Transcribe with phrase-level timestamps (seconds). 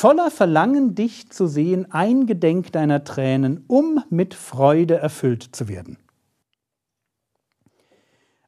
[0.00, 5.98] Voller Verlangen, dich zu sehen, eingedenk deiner Tränen, um mit Freude erfüllt zu werden.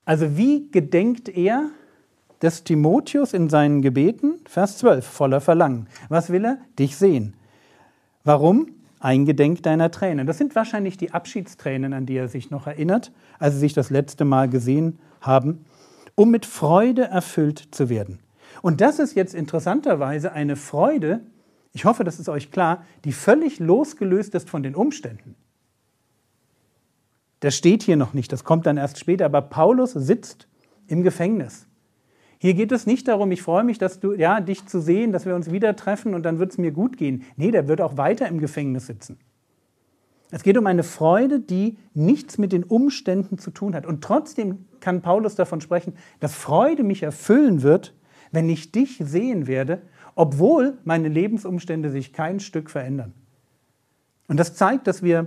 [0.04, 1.70] Also wie gedenkt er
[2.40, 4.34] des Timotheus in seinen Gebeten?
[4.46, 5.88] Vers 12, voller Verlangen.
[6.08, 6.58] Was will er?
[6.78, 7.34] Dich sehen.
[8.22, 8.68] Warum?
[9.00, 10.28] Eingedenk deiner Tränen.
[10.28, 13.90] Das sind wahrscheinlich die Abschiedstränen, an die er sich noch erinnert, als sie sich das
[13.90, 15.64] letzte Mal gesehen haben,
[16.14, 18.20] um mit Freude erfüllt zu werden.
[18.62, 21.22] Und das ist jetzt interessanterweise eine Freude,
[21.72, 25.36] ich hoffe, das ist euch klar, die völlig losgelöst ist von den Umständen.
[27.40, 30.48] Das steht hier noch nicht, das kommt dann erst später, aber Paulus sitzt
[30.88, 31.66] im Gefängnis.
[32.38, 35.26] Hier geht es nicht darum, ich freue mich, dass du, ja, dich zu sehen, dass
[35.26, 37.24] wir uns wieder treffen und dann wird es mir gut gehen.
[37.36, 39.18] Nee, der wird auch weiter im Gefängnis sitzen.
[40.30, 43.84] Es geht um eine Freude, die nichts mit den Umständen zu tun hat.
[43.84, 47.94] Und trotzdem kann Paulus davon sprechen, dass Freude mich erfüllen wird,
[48.30, 49.82] wenn ich dich sehen werde,
[50.14, 53.12] obwohl meine Lebensumstände sich kein Stück verändern.
[54.28, 55.26] Und das zeigt, dass wir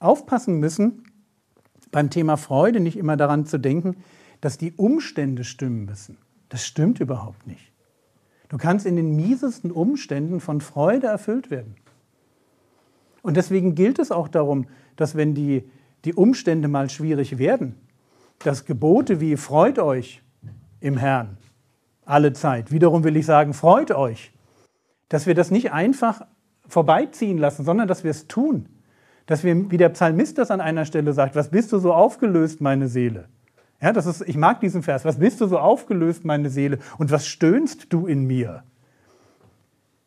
[0.00, 1.04] aufpassen müssen,
[1.90, 3.96] beim Thema Freude nicht immer daran zu denken,
[4.40, 6.18] dass die Umstände stimmen müssen.
[6.48, 7.72] Das stimmt überhaupt nicht.
[8.48, 11.74] Du kannst in den miesesten Umständen von Freude erfüllt werden.
[13.22, 15.68] Und deswegen gilt es auch darum, dass wenn die,
[16.04, 17.74] die Umstände mal schwierig werden,
[18.38, 20.22] dass Gebote wie freut euch
[20.80, 21.36] im Herrn
[22.08, 22.72] alle Zeit.
[22.72, 24.32] Wiederum will ich sagen, freut euch,
[25.08, 26.22] dass wir das nicht einfach
[26.66, 28.68] vorbeiziehen lassen, sondern dass wir es tun.
[29.26, 32.60] Dass wir, wie der Psalmist das an einer Stelle sagt, was bist du so aufgelöst,
[32.60, 33.28] meine Seele?
[33.80, 35.04] Ja, das ist, ich mag diesen Vers.
[35.04, 36.78] Was bist du so aufgelöst, meine Seele?
[36.96, 38.64] Und was stöhnst du in mir?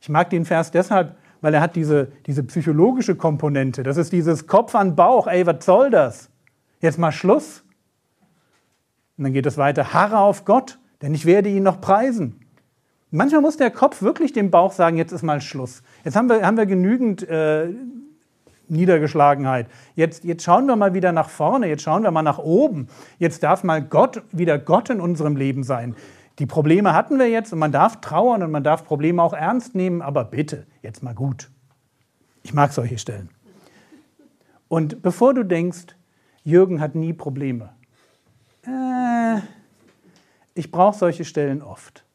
[0.01, 3.83] Ich mag den Vers deshalb, weil er hat diese, diese psychologische Komponente.
[3.83, 5.27] Das ist dieses Kopf an Bauch.
[5.27, 6.29] Ey, was soll das?
[6.81, 7.63] Jetzt mal Schluss.
[9.17, 9.93] Und dann geht es weiter.
[9.93, 12.39] Harre auf Gott denn ich werde ihn noch preisen.
[13.11, 15.83] Manchmal muss der Kopf wirklich dem Bauch sagen, jetzt ist mal Schluss.
[16.05, 17.69] Jetzt haben wir, haben wir genügend äh,
[18.69, 19.67] Niedergeschlagenheit.
[19.95, 22.87] Jetzt, jetzt schauen wir mal wieder nach vorne, jetzt schauen wir mal nach oben.
[23.19, 25.95] Jetzt darf mal Gott wieder Gott in unserem Leben sein.
[26.39, 29.75] Die Probleme hatten wir jetzt und man darf trauern und man darf Probleme auch ernst
[29.75, 31.51] nehmen, aber bitte, jetzt mal gut.
[32.43, 33.29] Ich mag solche Stellen.
[34.69, 35.97] Und bevor du denkst,
[36.43, 37.73] Jürgen hat nie Probleme.
[38.63, 39.41] Äh,
[40.53, 42.05] ich brauche solche Stellen oft.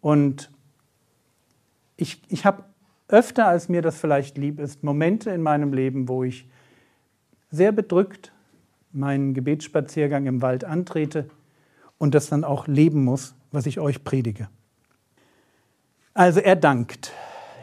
[0.00, 0.50] Und
[1.96, 2.64] ich, ich habe
[3.08, 6.48] öfter, als mir das vielleicht lieb ist, Momente in meinem Leben, wo ich
[7.50, 8.32] sehr bedrückt
[8.92, 11.28] meinen Gebetsspaziergang im Wald antrete
[11.98, 14.48] und das dann auch leben muss, was ich euch predige.
[16.14, 17.12] Also er dankt.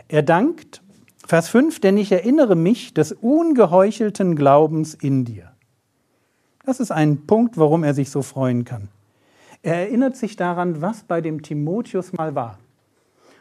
[0.08, 0.82] Er dankt,
[1.26, 5.52] Vers 5, denn ich erinnere mich des ungeheuchelten Glaubens in dir.
[6.66, 8.90] Das ist ein Punkt, warum er sich so freuen kann.
[9.62, 12.60] Er erinnert sich daran, was bei dem Timotheus mal war.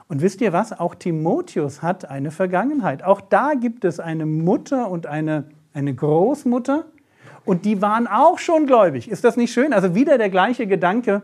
[0.08, 0.78] Und wisst ihr was?
[0.78, 3.04] Auch Timotheus hat eine Vergangenheit.
[3.04, 6.86] Auch da gibt es eine Mutter und eine, eine Großmutter.
[7.44, 9.08] Und die waren auch schon gläubig.
[9.08, 9.72] Ist das nicht schön?
[9.72, 11.22] Also wieder der gleiche Gedanke.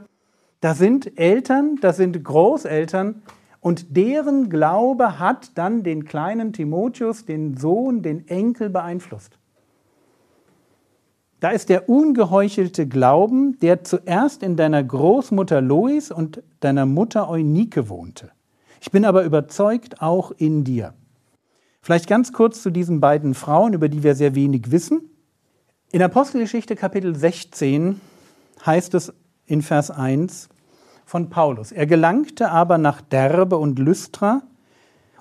[0.60, 3.22] Da sind Eltern, da sind Großeltern.
[3.60, 9.38] Und deren Glaube hat dann den kleinen Timotheus, den Sohn, den Enkel beeinflusst.
[11.44, 17.90] Da ist der ungeheuchelte Glauben, der zuerst in deiner Großmutter Lois und deiner Mutter Eunike
[17.90, 18.30] wohnte.
[18.80, 20.94] Ich bin aber überzeugt, auch in dir.
[21.82, 25.02] Vielleicht ganz kurz zu diesen beiden Frauen, über die wir sehr wenig wissen.
[25.92, 28.00] In Apostelgeschichte Kapitel 16
[28.64, 29.12] heißt es
[29.44, 30.48] in Vers 1
[31.04, 34.40] von Paulus, er gelangte aber nach Derbe und Lystra,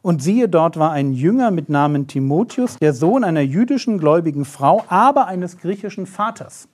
[0.04, 4.84] und siehe, dort war ein Jünger mit Namen Timotheus, der Sohn einer jüdischen gläubigen Frau,
[4.90, 6.68] aber eines griechischen Vaters.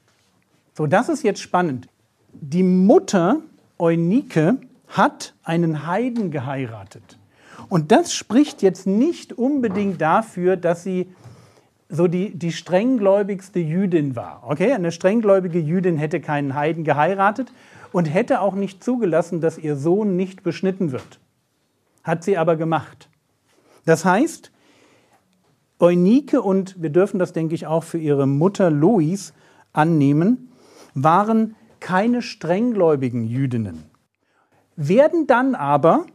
[0.74, 1.88] So, das ist jetzt spannend.
[2.34, 3.38] Die Mutter
[3.78, 7.20] Eunike hat einen Heiden geheiratet.
[7.70, 11.12] Und das spricht jetzt nicht unbedingt dafür, dass sie
[11.88, 14.44] so die, die strenggläubigste Jüdin war.
[14.48, 17.52] Okay, eine strenggläubige Jüdin hätte keinen Heiden geheiratet
[17.92, 21.20] und hätte auch nicht zugelassen, dass ihr Sohn nicht beschnitten wird.
[22.04, 23.09] Hat sie aber gemacht.
[23.86, 24.52] Das heißt,
[25.80, 29.34] Eunike und wir dürfen das, denke ich, auch für ihre Mutter Lois
[29.74, 30.52] annehmen,
[30.94, 33.86] waren keine strenggläubigen Jüdinnen,
[34.76, 36.06] werden dann aber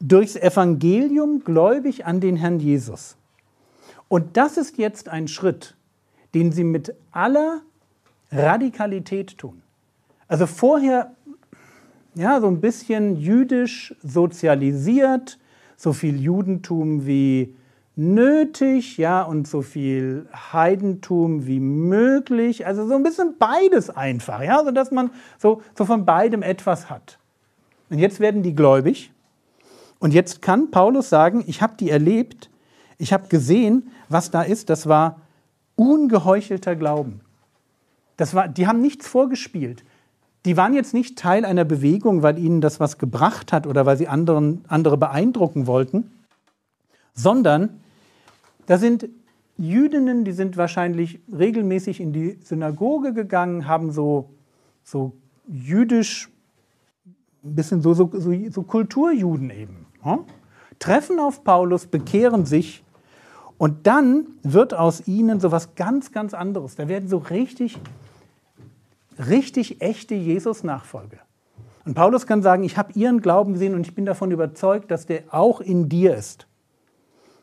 [0.00, 3.16] durchs Evangelium gläubig an den Herrn Jesus.
[4.08, 5.76] Und das ist jetzt ein Schritt,
[6.34, 7.60] den sie mit aller
[8.30, 9.62] Radikalität tun.
[10.28, 11.14] Also vorher
[12.14, 15.38] ja, so ein bisschen jüdisch sozialisiert,
[15.76, 17.54] so viel Judentum wie
[17.96, 22.66] nötig, ja, und so viel Heidentum wie möglich.
[22.66, 26.90] Also so ein bisschen beides einfach, ja, so dass man so, so von beidem etwas
[26.90, 27.18] hat.
[27.90, 29.12] Und jetzt werden die gläubig.
[30.00, 32.50] Und jetzt kann Paulus sagen, ich habe die erlebt,
[32.98, 34.70] ich habe gesehen, was da ist.
[34.70, 35.20] Das war
[35.76, 37.20] ungeheuchelter Glauben.
[38.16, 39.84] Das war, die haben nichts vorgespielt.
[40.44, 43.96] Die waren jetzt nicht Teil einer Bewegung, weil ihnen das was gebracht hat oder weil
[43.96, 46.10] sie anderen, andere beeindrucken wollten,
[47.14, 47.80] sondern
[48.66, 49.08] da sind
[49.56, 54.30] Jüdinnen, die sind wahrscheinlich regelmäßig in die Synagoge gegangen, haben so,
[54.82, 55.12] so
[55.46, 56.28] jüdisch,
[57.44, 59.86] ein bisschen so, so, so, so Kulturjuden eben.
[60.02, 60.20] Hm?
[60.78, 62.82] Treffen auf Paulus, bekehren sich
[63.58, 66.74] und dann wird aus ihnen so was ganz, ganz anderes.
[66.74, 67.78] Da werden so richtig,
[69.18, 71.18] richtig echte Jesus-Nachfolger.
[71.84, 75.06] Und Paulus kann sagen, ich habe ihren Glauben gesehen und ich bin davon überzeugt, dass
[75.06, 76.46] der auch in dir ist.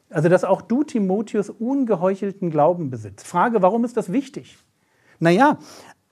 [0.09, 3.27] Also, dass auch du, Timotheus, ungeheuchelten Glauben besitzt.
[3.27, 4.57] Frage, warum ist das wichtig?
[5.19, 5.57] Naja,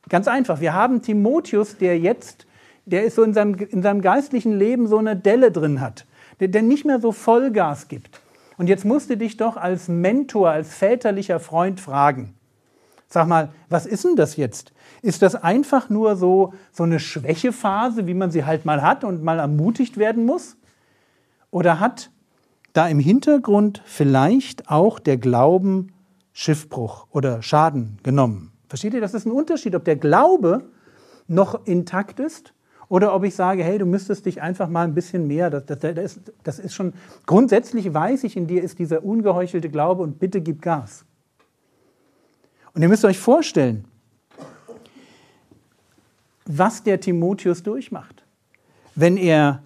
[0.08, 0.62] ganz einfach.
[0.62, 2.48] Wir haben Timotheus, der jetzt,
[2.86, 6.06] der ist so in seinem, in seinem geistlichen Leben so eine Delle drin hat,
[6.40, 8.22] der, der nicht mehr so Vollgas gibt.
[8.58, 12.36] Und jetzt musst du dich doch als Mentor, als väterlicher Freund fragen.
[13.10, 14.72] Sag mal, was ist denn das jetzt?
[15.02, 19.24] Ist das einfach nur so, so eine Schwächephase, wie man sie halt mal hat und
[19.24, 20.58] mal ermutigt werden muss?
[21.50, 22.12] Oder hat
[22.74, 25.92] da im Hintergrund vielleicht auch der Glauben
[26.40, 28.54] Schiffbruch oder Schaden genommen.
[28.70, 30.64] Versteht ihr, das ist ein Unterschied, ob der Glaube
[31.28, 32.54] noch intakt ist
[32.88, 35.80] oder ob ich sage, hey, du müsstest dich einfach mal ein bisschen mehr, das, das,
[35.80, 36.94] das, ist, das ist schon,
[37.26, 41.06] grundsätzlich weiß ich, in dir ist dieser ungeheuchelte Glaube und bitte gib Gas.
[42.74, 43.86] Und ihr müsst euch vorstellen,
[46.46, 48.24] was der Timotheus durchmacht.
[48.96, 49.62] Wenn er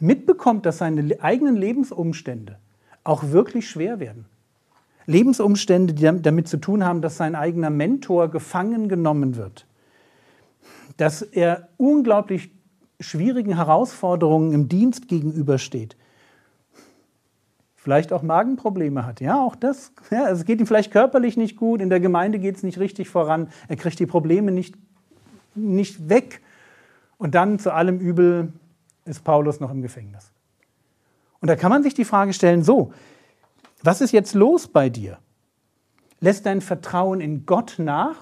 [0.00, 2.58] mitbekommt, dass seine eigenen Lebensumstände
[3.04, 4.26] auch wirklich schwer werden.
[5.06, 9.66] Lebensumstände, die damit zu tun haben, dass sein eigener Mentor gefangen genommen wird.
[10.96, 12.50] Dass er unglaublich
[12.98, 15.96] schwierigen Herausforderungen im Dienst gegenübersteht.
[17.86, 19.20] Vielleicht auch Magenprobleme hat.
[19.20, 19.92] Ja, auch das.
[20.10, 23.08] Ja, es geht ihm vielleicht körperlich nicht gut, in der Gemeinde geht es nicht richtig
[23.08, 24.74] voran, er kriegt die Probleme nicht,
[25.54, 26.42] nicht weg.
[27.16, 28.52] Und dann zu allem Übel
[29.04, 30.32] ist Paulus noch im Gefängnis.
[31.40, 32.92] Und da kann man sich die Frage stellen, so,
[33.84, 35.18] was ist jetzt los bei dir?
[36.18, 38.16] Lässt dein Vertrauen in Gott nach?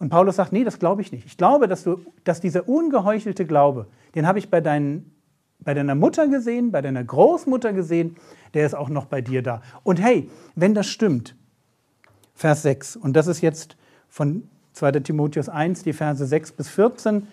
[0.00, 1.26] Und Paulus sagt, nee, das glaube ich nicht.
[1.26, 3.86] Ich glaube, dass, du, dass dieser ungeheuchelte Glaube,
[4.16, 5.15] den habe ich bei, deinen,
[5.60, 8.16] bei deiner Mutter gesehen, bei deiner Großmutter gesehen,
[8.54, 9.62] der ist auch noch bei dir da.
[9.82, 11.34] Und hey, wenn das stimmt,
[12.34, 13.76] Vers 6, und das ist jetzt
[14.08, 17.26] von 2 Timotheus 1, die Verse 6 bis 14,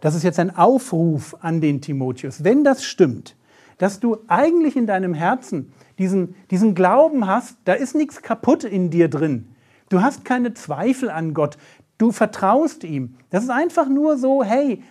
[0.00, 2.44] das ist jetzt ein Aufruf an den Timotheus.
[2.44, 3.36] Wenn das stimmt,
[3.78, 8.90] dass du eigentlich in deinem Herzen diesen, diesen Glauben hast, da ist nichts kaputt in
[8.90, 9.48] dir drin.
[9.88, 11.58] Du hast keine Zweifel an Gott.
[11.98, 13.16] Du vertraust ihm.
[13.30, 14.82] Das ist einfach nur so, hey,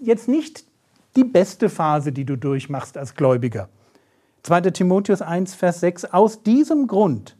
[0.00, 0.65] jetzt nicht
[1.16, 3.68] die beste Phase, die du durchmachst als Gläubiger.
[4.42, 4.60] 2.
[4.70, 7.36] Timotheus 1, Vers 6, aus diesem Grund,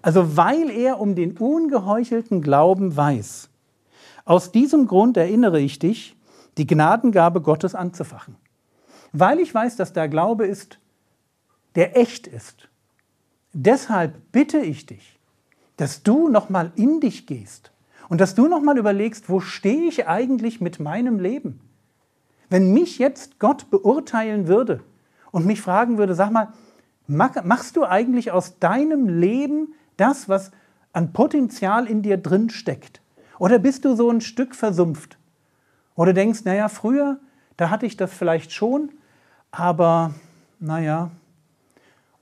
[0.00, 3.50] also weil er um den ungeheuchelten Glauben weiß,
[4.24, 6.16] aus diesem Grund erinnere ich dich,
[6.56, 8.36] die Gnadengabe Gottes anzufachen.
[9.12, 10.78] Weil ich weiß, dass der Glaube ist,
[11.74, 12.68] der echt ist.
[13.52, 15.18] Deshalb bitte ich dich,
[15.76, 17.72] dass du nochmal in dich gehst
[18.08, 21.60] und dass du nochmal überlegst, wo stehe ich eigentlich mit meinem Leben?
[22.48, 24.80] Wenn mich jetzt Gott beurteilen würde
[25.30, 26.52] und mich fragen würde, sag mal,
[27.06, 30.50] machst du eigentlich aus deinem Leben das, was
[30.92, 33.02] an Potenzial in dir drin steckt?
[33.38, 35.18] Oder bist du so ein Stück versumpft?
[35.94, 37.18] Oder denkst, naja, früher,
[37.56, 38.90] da hatte ich das vielleicht schon,
[39.50, 40.14] aber
[40.60, 41.10] naja.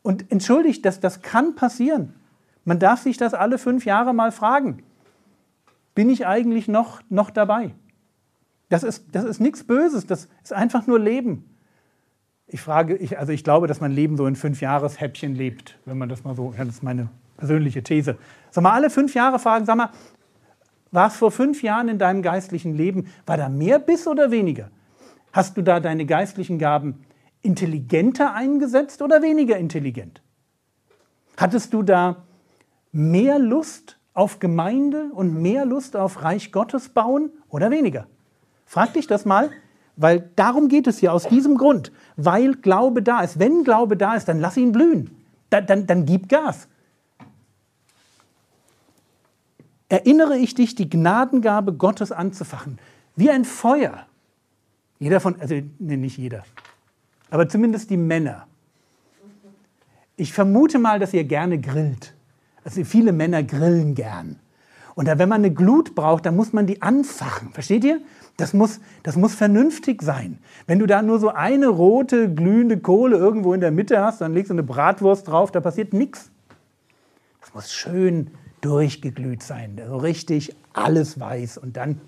[0.03, 2.15] Und entschuldigt, das, das kann passieren.
[2.65, 4.83] Man darf sich das alle fünf Jahre mal fragen.
[5.97, 7.75] Bin ich eigentlich noch, noch dabei?
[8.69, 11.57] Das ist, das ist nichts Böses, das ist einfach nur Leben.
[12.47, 15.97] Ich frage, ich, also ich glaube, dass mein Leben so in fünf Jahreshäppchen lebt, wenn
[15.97, 18.19] man das mal so, das ist meine persönliche These.
[18.51, 19.89] Sag mal, alle fünf Jahre fragen, sag mal,
[20.93, 23.09] war es vor fünf Jahren in deinem geistlichen Leben?
[23.25, 24.71] War da mehr Biss oder weniger?
[25.33, 27.07] Hast du da deine geistlichen Gaben
[27.41, 30.21] intelligenter eingesetzt oder weniger intelligent?
[31.39, 32.25] Hattest du da
[32.93, 38.07] mehr Lust auf Gemeinde und mehr Lust auf Reich Gottes bauen oder weniger?
[38.65, 39.51] Frag dich das mal.
[39.99, 41.91] Weil darum geht es hier, aus diesem Grund.
[42.17, 43.39] Weil Glaube da ist.
[43.39, 45.11] Wenn Glaube da ist, dann lass ihn blühen.
[45.49, 46.69] Dann, dann, dann gib Gas.
[49.89, 52.79] Erinnere ich dich, die Gnadengabe Gottes anzufachen.
[53.15, 54.07] Wie ein Feuer.
[54.99, 56.43] Jeder von, also nee, nicht jeder,
[57.31, 58.47] aber zumindest die Männer.
[60.17, 62.15] Ich vermute mal, dass ihr gerne grillt.
[62.67, 64.41] Also viele Männer grillen gern.
[64.97, 67.53] Und da, wenn man eine Glut braucht, dann muss man die anfachen.
[67.53, 68.01] Versteht ihr?
[68.39, 70.41] Das muss, das muss vernünftig sein.
[70.67, 74.35] Wenn du da nur so eine rote, glühende Kohle irgendwo in der Mitte hast, dann
[74.35, 76.33] legst du eine Bratwurst drauf, da passiert nichts.
[77.41, 78.33] Das muss schön
[78.63, 82.01] durchgeglüht sein, so richtig alles weiß und dann.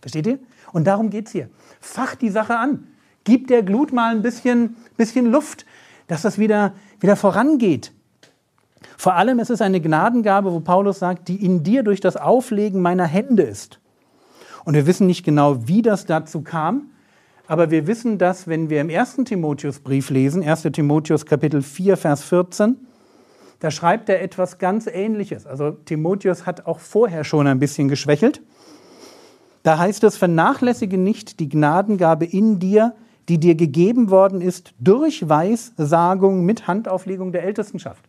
[0.00, 0.40] Versteht ihr?
[0.72, 1.50] Und darum geht es hier.
[1.80, 2.88] Fach die Sache an.
[3.22, 5.66] Gib der Glut mal ein bisschen, bisschen Luft,
[6.08, 7.92] dass das wieder, wieder vorangeht.
[8.96, 12.80] Vor allem ist es eine Gnadengabe, wo Paulus sagt, die in dir durch das Auflegen
[12.80, 13.80] meiner Hände ist.
[14.64, 16.90] Und wir wissen nicht genau, wie das dazu kam,
[17.46, 20.62] aber wir wissen, dass, wenn wir im ersten Timotheusbrief lesen, 1.
[20.72, 22.76] Timotheus Kapitel 4, Vers 14,
[23.60, 25.46] da schreibt er etwas ganz Ähnliches.
[25.46, 28.42] Also Timotheus hat auch vorher schon ein bisschen geschwächelt.
[29.62, 32.94] Da heißt es, vernachlässige nicht die Gnadengabe in dir,
[33.28, 38.04] die dir gegeben worden ist durch Weissagung mit Handauflegung der Ältestenschaft.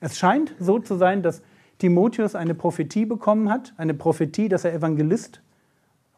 [0.00, 1.42] Es scheint so zu sein, dass
[1.78, 5.42] Timotheus eine Prophetie bekommen hat, eine Prophetie, dass er Evangelist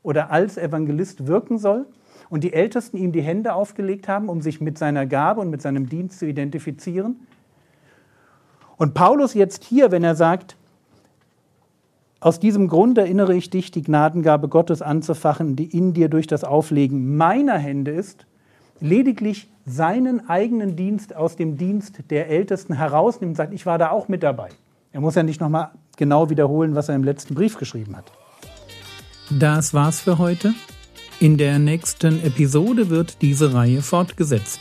[0.03, 1.87] oder als Evangelist wirken soll
[2.31, 5.63] und die Ältesten ihm die Hände aufgelegt haben, um sich mit seiner Gabe und mit
[5.63, 7.27] seinem Dienst zu identifizieren.
[8.77, 10.57] Und Paulus jetzt hier, wenn er sagt,
[12.25, 16.43] aus diesem Grund erinnere ich dich, die Gnadengabe Gottes anzufachen, die in dir durch das
[16.43, 18.25] Auflegen meiner Hände ist,
[18.81, 23.91] lediglich seinen eigenen Dienst aus dem Dienst der Ältesten herausnimmt und sagt, ich war da
[23.91, 24.49] auch mit dabei.
[24.93, 28.11] Er muss ja nicht nochmal genau wiederholen, was er im letzten Brief geschrieben hat.
[29.29, 30.55] Das war's für heute.
[31.21, 34.61] In der nächsten Episode wird diese Reihe fortgesetzt.